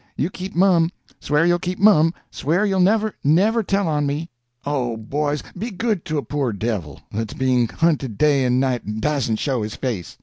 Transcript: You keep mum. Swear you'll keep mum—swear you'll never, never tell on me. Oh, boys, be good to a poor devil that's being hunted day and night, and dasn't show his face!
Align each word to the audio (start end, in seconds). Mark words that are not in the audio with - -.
You 0.17 0.31
keep 0.31 0.55
mum. 0.55 0.89
Swear 1.19 1.45
you'll 1.45 1.59
keep 1.59 1.77
mum—swear 1.77 2.65
you'll 2.65 2.79
never, 2.79 3.13
never 3.23 3.61
tell 3.61 3.87
on 3.87 4.07
me. 4.07 4.31
Oh, 4.65 4.97
boys, 4.97 5.43
be 5.55 5.69
good 5.69 6.05
to 6.05 6.17
a 6.17 6.23
poor 6.23 6.51
devil 6.53 7.01
that's 7.11 7.35
being 7.35 7.67
hunted 7.67 8.17
day 8.17 8.43
and 8.43 8.59
night, 8.59 8.83
and 8.83 8.99
dasn't 8.99 9.37
show 9.37 9.61
his 9.61 9.75
face! 9.75 10.17